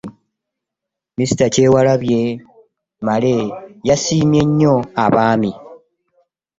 Minisita 1.15 1.45
Kyewalabye 1.53 2.21
Male 3.05 3.35
yasiimye 3.87 4.41
nnyo 4.47 4.75
abaami 5.03 5.51